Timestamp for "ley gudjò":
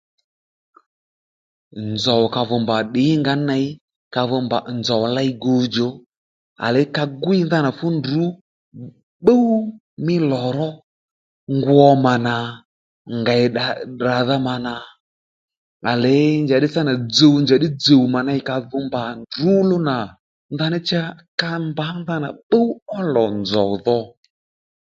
5.15-5.87